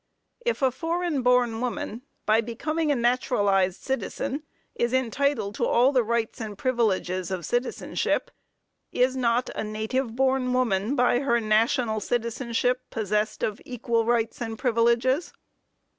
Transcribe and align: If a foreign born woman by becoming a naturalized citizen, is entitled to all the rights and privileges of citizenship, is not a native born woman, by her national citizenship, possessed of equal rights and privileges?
If 0.43 0.63
a 0.63 0.71
foreign 0.71 1.21
born 1.21 1.61
woman 1.61 2.01
by 2.25 2.41
becoming 2.41 2.91
a 2.91 2.95
naturalized 2.95 3.83
citizen, 3.83 4.41
is 4.73 4.93
entitled 4.95 5.53
to 5.53 5.65
all 5.67 5.91
the 5.91 6.03
rights 6.03 6.41
and 6.41 6.57
privileges 6.57 7.29
of 7.29 7.45
citizenship, 7.45 8.31
is 8.91 9.15
not 9.15 9.51
a 9.53 9.63
native 9.63 10.15
born 10.15 10.53
woman, 10.53 10.95
by 10.95 11.19
her 11.19 11.39
national 11.39 11.99
citizenship, 11.99 12.81
possessed 12.89 13.43
of 13.43 13.61
equal 13.63 14.03
rights 14.03 14.41
and 14.41 14.57
privileges? 14.57 15.33